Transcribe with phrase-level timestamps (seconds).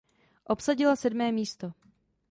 [0.45, 1.71] Obsadila sedmé místo.